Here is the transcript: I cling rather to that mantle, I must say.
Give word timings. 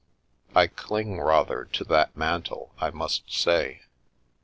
I 0.55 0.65
cling 0.65 1.19
rather 1.21 1.63
to 1.65 1.83
that 1.83 2.17
mantle, 2.17 2.73
I 2.79 2.89
must 2.89 3.31
say. 3.31 3.81